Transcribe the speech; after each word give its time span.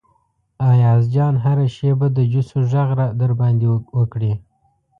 ایاز 0.71 1.03
جان 1.13 1.33
هره 1.43 1.67
شیبه 1.75 2.07
د 2.13 2.19
جوسو 2.31 2.57
غږ 2.71 2.89
در 3.19 3.31
باندې 3.39 3.65
وکړي. 3.97 4.33